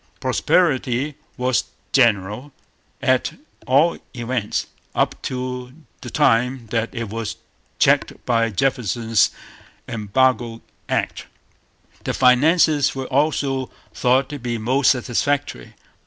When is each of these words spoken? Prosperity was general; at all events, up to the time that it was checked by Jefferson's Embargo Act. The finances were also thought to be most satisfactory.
Prosperity 0.19 1.13
was 1.37 1.65
general; 1.91 2.51
at 3.03 3.33
all 3.67 3.99
events, 4.15 4.65
up 4.95 5.21
to 5.21 5.73
the 6.01 6.09
time 6.09 6.65
that 6.71 6.89
it 6.91 7.09
was 7.09 7.35
checked 7.77 8.13
by 8.25 8.49
Jefferson's 8.49 9.29
Embargo 9.87 10.63
Act. 10.89 11.27
The 12.03 12.15
finances 12.15 12.95
were 12.95 13.05
also 13.05 13.69
thought 13.93 14.27
to 14.29 14.39
be 14.39 14.57
most 14.57 14.89
satisfactory. 14.89 15.75